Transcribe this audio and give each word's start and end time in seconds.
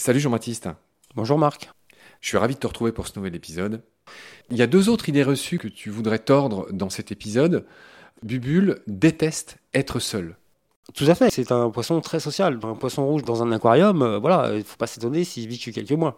Salut 0.00 0.20
Jean-Baptiste. 0.20 0.70
Bonjour 1.14 1.36
Marc. 1.36 1.70
Je 2.22 2.28
suis 2.28 2.38
ravi 2.38 2.54
de 2.54 2.58
te 2.58 2.66
retrouver 2.66 2.90
pour 2.90 3.06
ce 3.06 3.18
nouvel 3.18 3.34
épisode. 3.34 3.82
Il 4.50 4.56
y 4.56 4.62
a 4.62 4.66
deux 4.66 4.88
autres 4.88 5.10
idées 5.10 5.22
reçues 5.22 5.58
que 5.58 5.68
tu 5.68 5.90
voudrais 5.90 6.18
tordre 6.18 6.66
dans 6.72 6.88
cet 6.88 7.12
épisode. 7.12 7.66
Bubule 8.22 8.80
déteste 8.86 9.58
être 9.74 9.98
seul. 9.98 10.36
Tout 10.94 11.04
à 11.06 11.14
fait, 11.14 11.28
c'est 11.30 11.52
un 11.52 11.68
poisson 11.68 12.00
très 12.00 12.18
social. 12.18 12.58
Un 12.62 12.74
poisson 12.76 13.06
rouge 13.06 13.24
dans 13.24 13.42
un 13.42 13.52
aquarium, 13.52 14.00
euh, 14.00 14.18
voilà, 14.18 14.52
il 14.52 14.60
ne 14.60 14.62
faut 14.62 14.78
pas 14.78 14.86
s'étonner 14.86 15.22
s'il 15.24 15.46
vit 15.46 15.58
que 15.58 15.70
quelques 15.70 15.92
mois. 15.92 16.16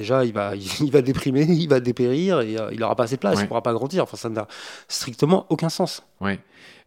Déjà, 0.00 0.24
il 0.24 0.32
va, 0.32 0.52
il 0.80 0.90
va 0.90 1.02
déprimer, 1.02 1.42
il 1.42 1.68
va 1.68 1.80
dépérir 1.80 2.40
et 2.40 2.56
euh, 2.58 2.70
il 2.72 2.80
n'aura 2.80 2.96
pas 2.96 3.04
assez 3.04 3.16
de 3.16 3.20
place, 3.20 3.34
il 3.34 3.42
ne 3.42 3.48
pourra 3.48 3.62
pas 3.62 3.74
grandir. 3.74 4.02
Enfin, 4.04 4.16
ça 4.16 4.30
n'a 4.30 4.46
strictement 4.88 5.44
aucun 5.50 5.68
sens. 5.68 6.02
Ouais. 6.22 6.38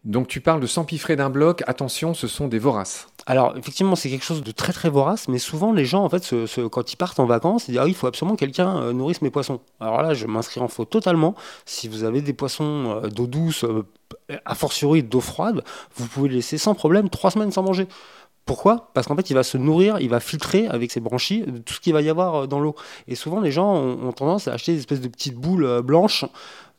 Donc 0.04 0.26
tu 0.28 0.40
parles 0.42 0.60
de 0.60 0.66
s'empiffrer 0.66 1.16
d'un 1.16 1.30
bloc. 1.30 1.62
Attention, 1.66 2.12
ce 2.12 2.26
sont 2.26 2.46
des 2.48 2.58
voraces. 2.58 3.06
Alors, 3.26 3.56
effectivement, 3.56 3.94
c'est 3.96 4.10
quelque 4.10 4.24
chose 4.24 4.42
de 4.42 4.50
très 4.50 4.72
très 4.74 4.90
vorace, 4.90 5.28
mais 5.28 5.38
souvent 5.38 5.72
les 5.72 5.86
gens, 5.86 6.04
en 6.04 6.10
fait, 6.10 6.22
se- 6.24 6.44
se- 6.46 6.60
quand 6.66 6.92
ils 6.92 6.96
partent 6.96 7.20
en 7.20 7.24
vacances, 7.26 7.68
ils 7.68 7.72
disent 7.72 7.80
Ah 7.82 7.86
il 7.88 7.94
faut 7.94 8.06
absolument 8.06 8.34
que 8.34 8.40
quelqu'un 8.40 8.76
euh, 8.82 8.92
nourrisse 8.92 9.22
mes 9.22 9.30
poissons. 9.30 9.60
Alors 9.80 10.02
là, 10.02 10.12
je 10.12 10.26
m'inscris 10.26 10.60
en 10.60 10.68
faux 10.68 10.84
totalement. 10.84 11.34
Si 11.64 11.88
vous 11.88 12.04
avez 12.04 12.20
des 12.20 12.34
poissons 12.34 13.00
euh, 13.04 13.08
d'eau 13.08 13.26
douce, 13.26 13.64
a 14.44 14.54
fortiori 14.54 15.02
d'eau 15.02 15.20
froide, 15.20 15.62
vous 15.96 16.06
pouvez 16.06 16.28
laisser 16.28 16.58
sans 16.58 16.74
problème 16.74 17.08
trois 17.08 17.30
semaines 17.30 17.52
sans 17.52 17.62
manger. 17.62 17.86
Pourquoi? 18.44 18.90
Parce 18.92 19.06
qu'en 19.06 19.16
fait, 19.16 19.30
il 19.30 19.34
va 19.34 19.42
se 19.42 19.56
nourrir, 19.56 19.98
il 20.00 20.10
va 20.10 20.20
filtrer 20.20 20.66
avec 20.66 20.90
ses 20.90 21.00
branchies 21.00 21.42
de 21.42 21.58
tout 21.58 21.74
ce 21.74 21.80
qu'il 21.80 21.94
va 21.94 22.02
y 22.02 22.10
avoir 22.10 22.34
euh, 22.34 22.46
dans 22.46 22.60
l'eau. 22.60 22.74
Et 23.08 23.14
souvent, 23.14 23.40
les 23.40 23.50
gens 23.50 23.74
ont, 23.74 24.12
tendance 24.12 24.48
à 24.48 24.52
acheter 24.52 24.72
des 24.72 24.80
espèces 24.80 25.00
de 25.00 25.08
petites 25.08 25.36
boules 25.36 25.64
euh, 25.64 25.82
blanches 25.82 26.26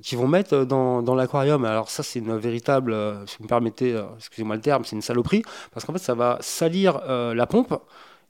qu'ils 0.04 0.18
vont 0.18 0.28
mettre 0.28 0.54
euh, 0.54 0.66
dans, 0.66 1.16
l'aquarium. 1.16 1.66
Alors 1.66 1.90
ça, 1.90 2.04
c'est 2.04 2.20
une 2.20 2.38
véritable, 2.38 2.94
euh, 2.94 3.26
si 3.26 3.38
vous 3.38 3.46
me 3.46 3.50
permettez, 3.50 3.94
euh, 3.94 4.04
excusez-moi 4.18 4.56
le 4.56 4.62
terme, 4.62 4.86
c'est 4.86 4.96
une 4.96 5.02
saloperie, 5.02 5.44
parce 5.74 5.86
qu'en 5.86 5.94
fait, 5.94 6.00
ça 6.00 6.14
va 6.14 6.38
salir 6.42 7.02
euh, 7.08 7.34
la 7.34 7.48
pompe. 7.48 7.74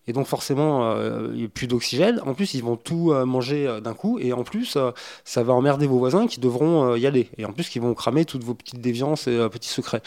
Et 0.07 0.13
donc 0.13 0.27
forcément, 0.27 0.91
euh, 0.91 1.29
il 1.33 1.39
n'y 1.39 1.45
a 1.45 1.47
plus 1.47 1.67
d'oxygène. 1.67 2.21
En 2.25 2.33
plus, 2.33 2.53
ils 2.53 2.63
vont 2.63 2.77
tout 2.77 3.11
euh, 3.11 3.25
manger 3.25 3.67
euh, 3.67 3.79
d'un 3.79 3.93
coup. 3.93 4.19
Et 4.19 4.33
en 4.33 4.43
plus, 4.43 4.75
euh, 4.75 4.91
ça 5.23 5.43
va 5.43 5.53
emmerder 5.53 5.88
vos 5.88 5.97
voisins 5.97 6.27
qui 6.27 6.39
devront 6.39 6.91
euh, 6.91 6.99
y 6.99 7.07
aller. 7.07 7.29
Et 7.38 7.45
en 7.45 7.51
plus, 7.51 7.69
qui 7.69 7.79
vont 7.79 7.93
cramer 7.93 8.25
toutes 8.25 8.43
vos 8.43 8.53
petites 8.53 8.81
déviances 8.81 9.27
et 9.27 9.35
euh, 9.35 9.49
petits 9.49 9.69
secrets. 9.69 10.01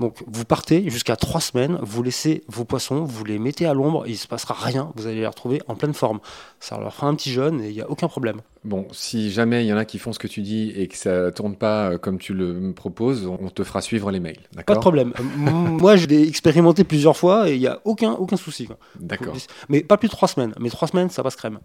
Donc 0.00 0.16
vous 0.26 0.46
partez 0.46 0.88
jusqu'à 0.88 1.14
trois 1.14 1.42
semaines, 1.42 1.78
vous 1.82 2.02
laissez 2.02 2.42
vos 2.48 2.64
poissons, 2.64 3.04
vous 3.04 3.24
les 3.24 3.38
mettez 3.38 3.66
à 3.66 3.74
l'ombre, 3.74 4.04
il 4.06 4.12
ne 4.12 4.16
se 4.16 4.26
passera 4.26 4.54
rien, 4.54 4.90
vous 4.96 5.06
allez 5.06 5.20
les 5.20 5.26
retrouver 5.26 5.60
en 5.68 5.74
pleine 5.74 5.92
forme. 5.92 6.20
Ça 6.58 6.78
leur 6.78 6.94
fera 6.94 7.06
un 7.06 7.14
petit 7.14 7.30
jeûne 7.30 7.60
et 7.60 7.68
il 7.68 7.74
n'y 7.74 7.82
a 7.82 7.90
aucun 7.90 8.08
problème. 8.08 8.40
Bon, 8.64 8.86
si 8.92 9.30
jamais 9.30 9.64
il 9.64 9.68
y 9.68 9.72
en 9.72 9.76
a 9.76 9.84
qui 9.84 9.98
font 9.98 10.12
ce 10.14 10.18
que 10.18 10.26
tu 10.26 10.40
dis 10.40 10.72
et 10.74 10.88
que 10.88 10.96
ça 10.96 11.30
tourne 11.32 11.54
pas 11.54 11.90
euh, 11.90 11.98
comme 11.98 12.18
tu 12.18 12.32
le 12.32 12.72
proposes, 12.72 13.26
on 13.26 13.50
te 13.50 13.62
fera 13.62 13.82
suivre 13.82 14.10
les 14.10 14.20
mails. 14.20 14.40
Pas 14.66 14.74
de 14.74 14.80
problème. 14.80 15.12
Euh, 15.20 15.22
Moi, 15.50 15.96
je 15.96 16.06
l'ai 16.06 16.26
expérimenté 16.26 16.84
plusieurs 16.84 17.16
fois 17.16 17.50
et 17.50 17.54
il 17.54 17.60
n'y 17.60 17.66
a 17.66 17.80
aucun, 17.84 18.12
aucun 18.12 18.36
souci. 18.36 18.68
D'accord. 18.98 19.34
Mais 19.68 19.82
pas 19.82 19.98
plus 19.98 20.08
de 20.08 20.12
trois 20.12 20.28
semaines. 20.28 20.54
Mais 20.58 20.70
trois 20.70 20.88
semaines, 20.88 21.10
ça 21.10 21.22
passe 21.22 21.36
crème. 21.36 21.58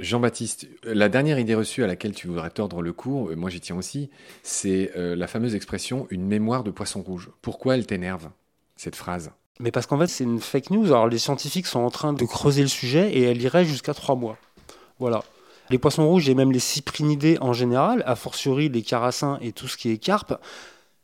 Jean-Baptiste, 0.00 0.68
la 0.84 1.08
dernière 1.08 1.38
idée 1.38 1.54
reçue 1.54 1.84
à 1.84 1.86
laquelle 1.86 2.14
tu 2.14 2.26
voudrais 2.26 2.50
tordre 2.50 2.82
le 2.82 2.92
cours, 2.92 3.30
moi 3.36 3.50
j'y 3.50 3.60
tiens 3.60 3.76
aussi, 3.76 4.10
c'est 4.42 4.92
euh, 4.96 5.16
la 5.16 5.26
fameuse 5.26 5.54
expression 5.54 6.06
une 6.10 6.26
mémoire 6.26 6.64
de 6.64 6.70
poisson 6.70 7.02
rouge. 7.02 7.30
Pourquoi 7.42 7.74
elle 7.76 7.86
t'énerve, 7.86 8.28
cette 8.76 8.96
phrase? 8.96 9.30
Mais 9.58 9.70
parce 9.70 9.86
qu'en 9.86 9.98
fait, 9.98 10.06
c'est 10.06 10.24
une 10.24 10.40
fake 10.40 10.70
news. 10.70 10.86
Alors, 10.86 11.08
les 11.08 11.18
scientifiques 11.18 11.66
sont 11.66 11.80
en 11.80 11.90
train 11.90 12.12
de 12.12 12.24
creuser 12.24 12.62
le 12.62 12.68
sujet 12.68 13.10
et 13.12 13.22
elle 13.22 13.40
irait 13.40 13.64
jusqu'à 13.64 13.94
trois 13.94 14.14
mois. 14.14 14.36
Voilà. 14.98 15.22
Les 15.70 15.78
poissons 15.78 16.06
rouges 16.06 16.28
et 16.28 16.34
même 16.34 16.52
les 16.52 16.60
cyprinidés 16.60 17.38
en 17.40 17.52
général, 17.52 18.02
a 18.06 18.16
fortiori 18.16 18.68
les 18.68 18.82
carassins 18.82 19.38
et 19.40 19.52
tout 19.52 19.66
ce 19.66 19.76
qui 19.76 19.90
est 19.90 19.98
carpe, 19.98 20.40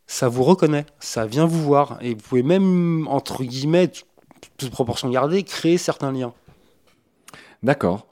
ça 0.06 0.29
vous 0.29 0.45
reconnaît, 0.45 0.84
ça 1.01 1.27
vient 1.27 1.47
vous 1.47 1.62
voir. 1.62 1.99
Et 2.03 2.15
vous 2.15 2.21
pouvez 2.21 2.43
même, 2.43 3.09
entre 3.09 3.43
guillemets, 3.43 3.91
toute 4.59 4.71
proportion 4.71 5.09
gardée, 5.09 5.43
créer 5.43 5.78
certains 5.78 6.12
liens. 6.12 6.34
D'accord. 7.62 8.06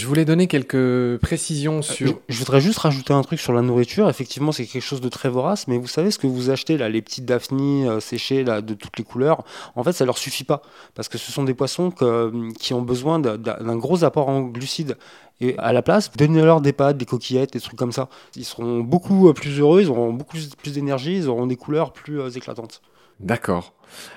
Je 0.00 0.06
voulais 0.06 0.24
donner 0.24 0.48
quelques 0.48 1.18
précisions 1.20 1.80
Je, 1.80 1.92
sur... 1.92 2.20
je 2.28 2.38
voudrais 2.38 2.60
juste 2.60 2.78
rajouter 2.80 3.12
un 3.12 3.22
truc 3.22 3.38
sur 3.38 3.52
la 3.52 3.62
nourriture. 3.62 4.08
Effectivement, 4.08 4.50
c'est 4.50 4.66
quelque 4.66 4.82
chose 4.82 5.00
de 5.00 5.08
très 5.08 5.28
vorace, 5.28 5.68
mais 5.68 5.78
vous 5.78 5.86
savez 5.86 6.10
ce 6.10 6.18
que 6.18 6.26
vous 6.26 6.50
achetez 6.50 6.76
là, 6.76 6.88
les 6.88 7.00
petites 7.00 7.24
daphnies 7.24 7.86
euh, 7.86 8.00
séchées 8.00 8.42
là, 8.42 8.60
de 8.60 8.74
toutes 8.74 8.98
les 8.98 9.04
couleurs. 9.04 9.44
En 9.76 9.84
fait, 9.84 9.92
ça 9.92 10.04
leur 10.04 10.18
suffit 10.18 10.42
pas 10.44 10.62
parce 10.94 11.08
que 11.08 11.16
ce 11.16 11.30
sont 11.30 11.44
des 11.44 11.54
poissons 11.54 11.90
que- 11.92 12.52
qui 12.58 12.74
ont 12.74 12.82
besoin 12.82 13.18
d'un- 13.20 13.76
gros 13.76 14.02
apport 14.04 14.28
en 14.28 14.42
glucides. 14.42 14.96
Et 15.40 15.56
à 15.58 15.72
la 15.72 15.82
place, 15.82 16.10
donnez-leur 16.16 16.60
des 16.60 16.72
pâtes, 16.72 16.96
des 16.96 17.06
coquillettes, 17.06 17.52
des 17.52 17.60
trucs 17.60 17.78
comme 17.78 17.92
ça. 17.92 18.08
Ils 18.36 18.44
seront 18.44 18.80
beaucoup 18.80 19.28
euh, 19.28 19.32
plus 19.32 19.58
heureux, 19.60 19.82
ils 19.82 19.90
auront 19.90 20.12
beaucoup 20.12 20.36
plus, 20.58 20.72
d'énergie, 20.72 21.16
ils 21.16 21.28
auront 21.28 21.46
des 21.46 21.56
couleurs 21.56 21.92
plus 21.92 22.20
euh, 22.20 22.30
éclatantes. 22.30 22.82
D'accord. 23.20 23.72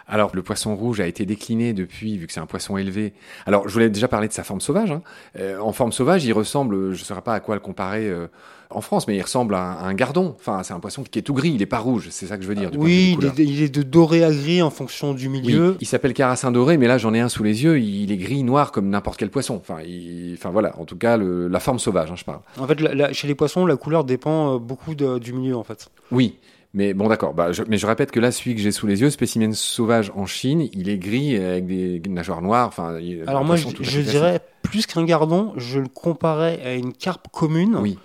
Alors, 0.08 0.32
le 0.34 0.42
poisson 0.42 0.76
rouge 0.76 1.00
a 1.02 1.08
été 1.08 1.26
décliné 1.26 1.74
depuis, 1.74 2.18
vu 2.18 2.26
que 2.26 2.34
c'est 2.34 2.40
un 2.40 2.48
poisson 2.48 2.78
élevé. 2.78 3.14
Alors, 3.46 3.68
je 3.68 3.74
voulais 3.74 3.90
déjà 3.90 4.08
parler 4.08 4.28
de 4.28 4.34
sa 4.34 4.44
forme 4.44 4.60
sauvage. 4.62 4.92
hein. 4.92 5.02
Euh, 5.38 5.60
en 5.60 5.72
forme 5.72 5.92
sauvage, 5.92 6.26
il 6.26 6.34
ressemble, 6.34 6.94
je 6.94 7.00
ne 7.00 7.06
saurais 7.06 7.22
pas 7.22 7.36
à 7.36 7.40
quoi 7.40 7.54
le 7.54 7.62
comparer 7.62 8.10
euh, 8.10 8.26
en 8.72 8.82
France, 8.82 9.08
mais 9.08 9.16
il 9.16 9.22
ressemble 9.22 9.54
à 9.54 9.60
un, 9.62 9.72
à 9.76 9.84
un 9.84 9.94
gardon. 9.94 10.36
Enfin, 10.40 10.64
c'est 10.64 10.74
un 10.74 10.80
poisson 10.80 11.04
qui 11.04 11.20
est 11.20 11.22
tout 11.22 11.36
gris, 11.36 11.50
il 11.50 11.60
n'est 11.60 11.68
pas 11.68 11.78
rouge, 11.78 12.08
c'est 12.10 12.26
ça 12.26 12.38
que 12.38 12.44
je 12.44 12.48
veux 12.48 12.56
dire. 12.56 12.72
du 12.72 12.78
Oui, 12.80 13.18
il 13.20 13.26
est, 13.28 13.38
il 13.38 13.62
est 13.62 13.70
de 13.70 13.84
doré 13.84 14.24
à 14.24 14.32
gris 14.32 14.64
en 14.64 14.72
fonction 14.72 15.14
du 15.14 15.28
Oui, 15.28 15.42
milieu. 15.42 15.78
il 15.80 15.86
s'appelle 15.86 16.14
carassin 16.16 16.52
doré, 16.52 16.78
mais 16.78 16.88
là 16.88 16.98
j'en 16.98 17.14
ai 17.14 17.20
un 17.20 17.30
sous 17.30 17.44
les 17.44 17.64
yeux, 17.64 17.80
il 17.80 18.12
est 18.12 18.18
gris 18.18 18.42
noir 18.44 18.72
comme 18.72 18.90
n'importe 18.90 19.20
quel 19.20 19.30
poisson. 19.30 19.58
Enfin, 19.62 19.82
il- 19.86 20.34
enfin 20.40 20.50
voilà, 20.50 20.76
en 20.80 20.86
tout 20.86 20.98
cas 20.98 21.18
le- 21.18 21.48
la 21.50 21.60
forme 21.60 21.78
sauvage, 21.78 22.10
hein, 22.12 22.16
je 22.18 22.24
parle. 22.26 22.40
En 22.60 22.66
fait, 22.66 22.82
la- 22.82 22.96
la- 22.96 23.14
chez 23.14 23.28
les 23.28 23.36
poissons, 23.36 23.66
la 23.68 23.76
couleur 23.78 24.06
dépend 24.06 24.56
euh, 24.56 24.58
beaucoup 24.58 24.96
de- 24.96 25.20
du 25.20 25.34
milieu 25.34 25.56
en 25.56 25.64
fait. 25.64 25.90
Oui, 26.12 26.38
mais 26.78 26.94
bon 26.94 27.08
d'accord. 27.10 27.34
Bah, 27.34 27.52
je- 27.52 27.64
mais 27.68 27.78
je 27.78 27.88
répète 27.88 28.12
que 28.12 28.20
là 28.20 28.32
celui 28.32 28.54
que 28.56 28.62
j'ai 28.62 28.72
sous 28.72 28.86
les 28.88 29.02
yeux, 29.02 29.10
spécimen 29.10 29.52
sauvage 29.54 30.12
en 30.16 30.26
Chine, 30.28 30.70
il 30.74 30.88
est 30.90 30.98
gris 31.00 31.36
avec 31.36 31.66
des, 31.66 32.00
nageoires 32.08 32.42
noires. 32.42 32.68
Enfin, 32.68 33.00
Alors 33.26 33.44
moi, 33.44 33.56
je, 33.56 33.68
je 33.82 34.00
dirais 34.02 34.40
plus 34.62 34.86
qu'un 34.86 35.04
gardon, 35.04 35.54
je 35.58 35.80
le 35.80 35.88
comparais 35.88 36.62
à 36.64 36.76
une 36.76 36.94
carpe 36.94 37.28
commune, 37.32 37.76
Oui. 37.82 37.98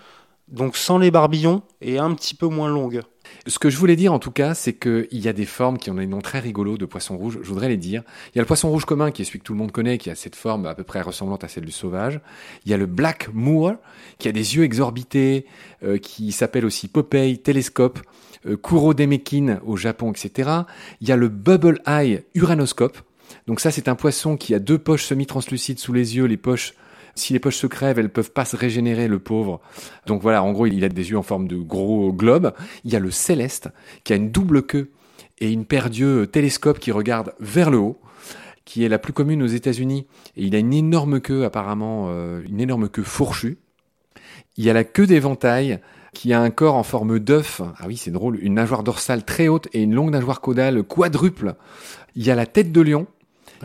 donc 0.48 0.76
sans 0.76 0.96
les 0.98 1.10
barbillons 1.10 1.62
et 1.80 1.98
un 1.98 2.14
petit 2.14 2.34
peu 2.34 2.46
moins 2.48 2.68
longue. 2.68 3.02
Ce 3.46 3.58
que 3.58 3.70
je 3.70 3.76
voulais 3.76 3.96
dire 3.96 4.12
en 4.12 4.18
tout 4.18 4.30
cas, 4.30 4.54
c'est 4.54 4.72
qu'il 4.72 5.06
y 5.10 5.28
a 5.28 5.32
des 5.32 5.46
formes 5.46 5.78
qui 5.78 5.90
ont 5.90 5.94
des 5.94 6.06
noms 6.06 6.20
très 6.20 6.38
rigolos 6.38 6.78
de 6.78 6.86
poissons 6.86 7.16
rouges. 7.16 7.38
Je 7.42 7.48
voudrais 7.48 7.68
les 7.68 7.76
dire. 7.76 8.02
Il 8.28 8.38
y 8.38 8.40
a 8.40 8.42
le 8.42 8.46
poisson 8.46 8.70
rouge 8.70 8.84
commun 8.84 9.10
qui 9.10 9.22
est 9.22 9.24
celui 9.24 9.40
que 9.40 9.44
tout 9.44 9.52
le 9.52 9.58
monde 9.58 9.72
connaît, 9.72 9.98
qui 9.98 10.10
a 10.10 10.14
cette 10.14 10.36
forme 10.36 10.66
à 10.66 10.74
peu 10.74 10.84
près 10.84 11.00
ressemblante 11.00 11.44
à 11.44 11.48
celle 11.48 11.64
du 11.64 11.72
sauvage. 11.72 12.20
Il 12.64 12.70
y 12.70 12.74
a 12.74 12.76
le 12.76 12.86
black 12.86 13.30
moor 13.32 13.74
qui 14.18 14.28
a 14.28 14.32
des 14.32 14.56
yeux 14.56 14.64
exorbités, 14.64 15.46
euh, 15.82 15.98
qui 15.98 16.32
s'appelle 16.32 16.64
aussi 16.64 16.88
Popeye, 16.88 17.38
télescope, 17.38 18.00
euh, 18.46 18.56
Kuro 18.56 18.94
Demekin 18.94 19.60
au 19.64 19.76
Japon, 19.76 20.12
etc. 20.12 20.50
Il 21.00 21.08
y 21.08 21.12
a 21.12 21.16
le 21.16 21.28
bubble 21.28 21.80
eye 21.86 22.22
uranoscope. 22.34 22.98
Donc 23.46 23.60
ça, 23.60 23.70
c'est 23.70 23.88
un 23.88 23.94
poisson 23.94 24.36
qui 24.36 24.54
a 24.54 24.58
deux 24.58 24.78
poches 24.78 25.04
semi-translucides 25.04 25.78
sous 25.78 25.92
les 25.92 26.16
yeux. 26.16 26.26
Les 26.26 26.36
poches, 26.36 26.74
si 27.14 27.32
les 27.32 27.38
poches 27.38 27.56
se 27.56 27.66
crèvent, 27.66 27.98
elles 27.98 28.12
peuvent 28.12 28.32
pas 28.32 28.44
se 28.44 28.56
régénérer, 28.56 29.08
le 29.08 29.18
pauvre. 29.18 29.60
Donc 30.06 30.22
voilà, 30.22 30.42
en 30.42 30.52
gros, 30.52 30.66
il 30.66 30.84
a 30.84 30.88
des 30.88 31.10
yeux 31.10 31.18
en 31.18 31.22
forme 31.22 31.48
de 31.48 31.56
gros 31.56 32.12
globe. 32.12 32.52
Il 32.84 32.92
y 32.92 32.96
a 32.96 33.00
le 33.00 33.10
céleste, 33.10 33.68
qui 34.04 34.12
a 34.12 34.16
une 34.16 34.30
double 34.30 34.62
queue 34.62 34.90
et 35.38 35.50
une 35.50 35.64
paire 35.64 35.90
d'yeux 35.90 36.26
télescope 36.26 36.78
qui 36.78 36.92
regarde 36.92 37.34
vers 37.40 37.70
le 37.70 37.78
haut, 37.78 38.00
qui 38.64 38.84
est 38.84 38.88
la 38.88 38.98
plus 38.98 39.12
commune 39.12 39.42
aux 39.42 39.46
États-Unis. 39.46 40.06
Et 40.36 40.44
il 40.44 40.54
a 40.54 40.58
une 40.58 40.72
énorme 40.72 41.20
queue, 41.20 41.44
apparemment, 41.44 42.06
euh, 42.08 42.42
une 42.48 42.60
énorme 42.60 42.88
queue 42.88 43.02
fourchue. 43.02 43.58
Il 44.56 44.64
y 44.64 44.70
a 44.70 44.72
la 44.72 44.84
queue 44.84 45.06
d'éventail, 45.06 45.80
qui 46.12 46.32
a 46.32 46.40
un 46.40 46.50
corps 46.50 46.74
en 46.74 46.82
forme 46.82 47.18
d'œuf. 47.18 47.62
Ah 47.78 47.84
oui, 47.86 47.96
c'est 47.96 48.10
drôle. 48.10 48.38
Une 48.40 48.54
nageoire 48.54 48.82
dorsale 48.82 49.24
très 49.24 49.48
haute 49.48 49.68
et 49.72 49.82
une 49.82 49.94
longue 49.94 50.10
nageoire 50.10 50.40
caudale 50.40 50.82
quadruple. 50.82 51.54
Il 52.14 52.24
y 52.24 52.30
a 52.30 52.34
la 52.34 52.46
tête 52.46 52.70
de 52.70 52.80
lion, 52.80 53.06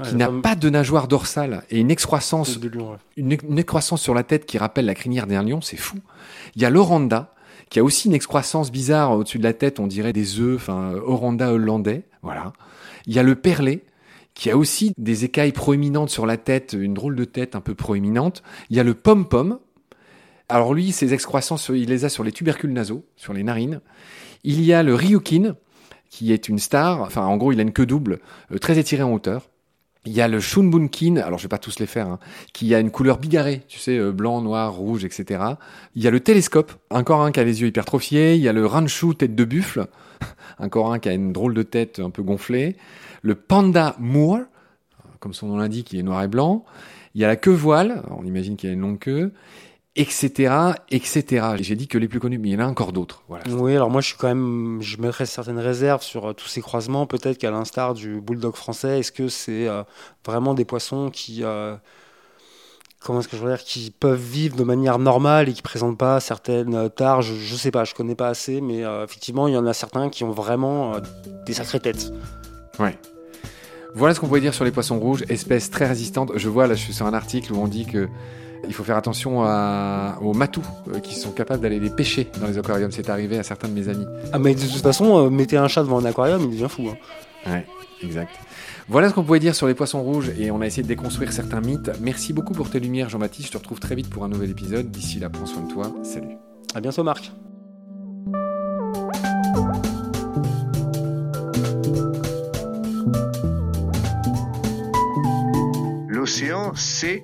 qui 0.04 0.16
n'a 0.16 0.30
pas 0.30 0.56
de 0.56 0.70
nageoire 0.70 1.08
dorsale 1.08 1.64
et 1.70 1.80
une 1.80 1.92
excroissance 1.92 2.60
de 2.60 2.70
lion. 2.70 2.92
ouais. 2.92 2.98
une, 3.16 3.38
une 3.50 3.60
excroissance 3.60 4.02
sur 4.02 4.14
la 4.14 4.24
tête 4.24 4.46
qui 4.46 4.58
rappelle 4.58 4.86
la 4.86 4.96
crinière 4.96 5.28
d'un 5.28 5.44
lion, 5.44 5.62
c'est 5.62 5.78
fou. 5.78 5.98
Il 6.56 6.62
y 6.62 6.66
a 6.66 6.70
l'oranda, 6.70 7.34
qui 7.70 7.80
a 7.80 7.84
aussi 7.84 8.08
une 8.08 8.14
excroissance 8.14 8.72
bizarre 8.72 9.12
au-dessus 9.12 9.40
de 9.40 9.44
la 9.44 9.54
tête, 9.54 9.80
on 9.80 9.88
dirait 9.88 10.14
des 10.14 10.40
œufs, 10.40 10.56
enfin, 10.56 10.94
oranda 11.06 11.52
hollandais, 11.52 12.04
voilà. 12.22 12.54
Il 13.06 13.14
y 13.14 13.20
a 13.20 13.24
le 13.24 13.36
perlé, 13.36 13.84
qui 14.34 14.52
a 14.52 14.58
aussi 14.58 14.94
des 14.98 15.26
écailles 15.26 15.52
proéminentes 15.52 16.10
sur 16.10 16.26
la 16.26 16.38
tête, 16.38 16.76
une 16.80 16.94
drôle 16.94 17.16
de 17.16 17.26
tête 17.26 17.56
un 17.56 17.62
peu 17.62 17.74
proéminente. 17.74 18.44
Il 18.70 18.78
y 18.78 18.80
a 18.80 18.84
le 18.84 18.94
pom-pom. 18.94 19.60
Alors 20.48 20.74
lui, 20.74 20.92
ses 20.92 21.14
excroissances, 21.14 21.70
il 21.70 21.90
les 21.90 22.06
a 22.06 22.10
sur 22.10 22.24
les 22.24 22.32
tubercules 22.32 22.72
nasaux, 22.72 23.04
sur 23.16 23.34
les 23.34 23.44
narines. 23.44 23.82
Il 24.44 24.62
y 24.62 24.74
a 24.74 24.84
le 24.84 24.94
ryukin, 24.94 25.56
qui 26.10 26.32
est 26.32 26.50
une 26.50 26.60
star, 26.60 27.02
enfin, 27.02 27.26
en 27.26 27.36
gros, 27.38 27.52
il 27.52 27.60
a 27.60 27.64
une 27.64 27.74
queue 27.74 27.86
double, 27.86 28.20
euh, 28.52 28.60
très 28.60 28.78
étirée 28.78 29.04
en 29.04 29.12
hauteur. 29.12 29.50
Il 30.08 30.14
y 30.14 30.22
a 30.22 30.30
le 30.30 30.40
Shunbunkin, 30.40 31.18
alors 31.18 31.38
je 31.38 31.44
vais 31.44 31.50
pas 31.50 31.58
tous 31.58 31.80
les 31.80 31.86
faire, 31.86 32.08
hein, 32.08 32.20
qui 32.54 32.74
a 32.74 32.80
une 32.80 32.92
couleur 32.92 33.18
bigarrée, 33.18 33.64
tu 33.68 33.78
sais, 33.78 33.98
euh, 33.98 34.14
blanc, 34.14 34.42
noir, 34.42 34.74
rouge, 34.74 35.04
etc. 35.04 35.44
Il 35.96 36.02
y 36.02 36.08
a 36.08 36.12
le 36.12 36.22
télescope, 36.22 36.72
encore 36.90 37.24
un 37.24 37.34
qui 37.34 37.42
a 37.42 37.44
les 37.44 37.62
yeux 37.62 37.68
hypertrophiés. 37.68 38.36
Il 38.36 38.42
y 38.42 38.48
a 38.48 38.54
le 38.54 38.66
Ranchu, 38.66 39.16
tête 39.16 39.36
de 39.36 39.44
buffle, 39.44 39.88
encore 40.60 40.94
un 40.94 41.00
qui 41.00 41.10
a 41.10 41.14
une 41.14 41.34
drôle 41.34 41.54
de 41.54 41.64
tête 41.64 42.00
un 42.00 42.10
peu 42.10 42.24
gonflée. 42.24 42.78
Le 43.22 43.36
Panda 43.36 43.98
Moor, 44.00 44.40
comme 45.20 45.34
son 45.34 45.48
nom 45.48 45.58
l'indique, 45.58 45.92
il 45.92 46.00
est 46.00 46.04
noir 46.04 46.24
et 46.24 46.30
blanc. 46.30 46.64
Il 47.14 47.20
y 47.20 47.26
a 47.26 47.28
la 47.28 47.36
queue 47.36 47.52
voile, 47.52 48.04
on 48.10 48.24
imagine 48.24 48.56
qu'il 48.56 48.70
a 48.70 48.74
une 48.74 48.82
longue 48.82 49.00
queue. 49.00 49.34
Etc., 49.98 50.54
etc. 50.90 51.48
J'ai 51.60 51.76
dit 51.76 51.88
que 51.88 51.98
les 51.98 52.08
plus 52.08 52.20
connus, 52.20 52.38
mais 52.38 52.50
il 52.50 52.54
y 52.54 52.56
en 52.56 52.66
a 52.66 52.68
encore 52.68 52.94
d'autres. 52.94 53.24
Voilà. 53.28 53.44
Oui, 53.50 53.76
alors 53.76 53.90
moi 53.90 54.02
je 54.02 54.08
suis 54.08 54.18
quand 54.18 54.28
même, 54.28 54.78
je 54.82 54.98
mettrais 55.02 55.26
certaines 55.26 55.60
réserves 55.60 56.04
sur 56.04 56.30
euh, 56.30 56.34
tous 56.34 56.48
ces 56.48 56.62
croisements. 56.62 57.08
Peut-être 57.08 57.38
qu'à 57.38 57.52
l'instar 57.52 57.96
du 57.96 58.22
bulldog 58.22 58.56
français, 58.56 59.00
est-ce 59.00 59.12
que 59.12 59.28
c'est 59.28 59.68
euh, 59.68 59.84
vraiment 60.26 60.54
des 60.54 60.66
poissons 60.66 61.10
qui, 61.10 61.44
euh, 61.44 61.76
comment 63.00 63.20
est-ce 63.20 63.28
que 63.28 63.38
je 63.38 63.42
veux 63.42 63.50
dire, 63.50 63.64
qui 63.64 63.92
peuvent 63.92 64.22
vivre 64.22 64.56
de 64.56 64.64
manière 64.64 65.00
normale 65.00 65.50
et 65.50 65.54
qui 65.54 65.64
présentent 65.64 65.98
pas 65.98 66.20
certaines 66.20 66.90
tares? 66.92 67.24
Je, 67.24 67.34
je 67.34 67.56
sais 67.56 67.72
pas, 67.72 67.84
je 67.84 67.96
connais 67.96 68.16
pas 68.16 68.30
assez, 68.30 68.62
mais 68.62 68.84
effectivement 69.04 69.48
il 69.48 69.56
y 69.56 69.58
en 69.58 69.66
a 69.66 69.74
certains 69.74 70.10
qui 70.10 70.24
ont 70.24 70.32
vraiment 70.32 70.94
des 71.46 71.54
sacrées 71.54 71.80
têtes. 71.80 72.12
Ouais. 72.80 72.98
Voilà 73.96 74.14
ce 74.14 74.20
qu'on 74.20 74.28
pouvait 74.28 74.42
dire 74.42 74.54
sur 74.54 74.64
les 74.64 74.72
poissons 74.72 75.00
rouges, 75.00 75.24
espèces 75.28 75.72
très 75.72 75.88
résistantes. 75.88 76.32
Je 76.36 76.50
vois 76.50 76.68
là, 76.68 76.76
je 76.76 76.84
suis 76.84 76.94
sur 76.94 77.08
un 77.08 77.14
article 77.16 77.52
où 77.54 77.58
on 77.58 77.68
dit 77.68 77.86
que 77.86 78.08
il 78.68 78.74
faut 78.74 78.84
faire 78.84 78.98
attention 78.98 79.40
aux 79.40 80.34
matous 80.34 80.64
euh, 80.94 81.00
qui 81.00 81.16
sont 81.16 81.32
capables 81.32 81.62
d'aller 81.62 81.80
les 81.80 81.90
pêcher 81.90 82.28
dans 82.40 82.48
les 82.48 82.58
aquariums. 82.58 82.92
C'est 82.92 83.10
arrivé 83.10 83.38
à 83.38 83.44
certains 83.44 83.68
de 83.68 83.74
mes 83.74 83.90
amis. 83.90 84.06
Ah, 84.34 84.40
mais 84.40 84.56
de 84.56 84.62
toute 84.62 84.82
façon, 84.82 85.26
euh, 85.26 85.30
mettez 85.30 85.58
un 85.58 85.68
chat 85.68 85.84
devant 85.84 86.00
un 86.00 86.06
aquarium, 86.06 86.42
il 86.44 86.50
devient 86.50 86.68
fou. 86.70 86.90
Hein. 86.90 87.52
Ouais, 87.52 87.66
exact. 88.04 88.32
Voilà 88.90 89.10
ce 89.10 89.14
qu'on 89.14 89.24
pouvait 89.24 89.40
dire 89.40 89.54
sur 89.54 89.68
les 89.68 89.74
poissons 89.74 90.02
rouges 90.02 90.32
et 90.40 90.50
on 90.50 90.62
a 90.62 90.66
essayé 90.66 90.84
de 90.84 90.88
déconstruire 90.88 91.34
certains 91.34 91.62
mythes. 91.62 91.92
Merci 92.02 92.32
beaucoup 92.32 92.54
pour 92.54 92.70
tes 92.70 92.80
lumières, 92.80 93.10
Jean-Baptiste. 93.10 93.48
Je 93.48 93.52
te 93.54 93.58
retrouve 93.58 93.80
très 93.80 93.96
vite 93.96 94.10
pour 94.10 94.24
un 94.24 94.30
nouvel 94.30 94.50
épisode. 94.52 94.90
D'ici 94.90 95.20
là, 95.20 95.30
prends 95.30 95.46
soin 95.46 95.64
de 95.64 95.72
toi. 95.72 95.94
Salut. 96.04 96.38
À 96.74 96.80
bientôt, 96.80 97.04
Marc. 97.04 97.32
L'océan, 106.08 106.72
c'est 106.76 107.24